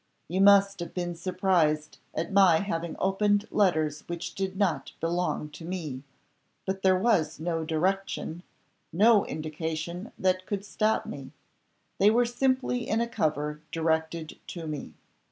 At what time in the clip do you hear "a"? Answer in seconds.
12.99-13.07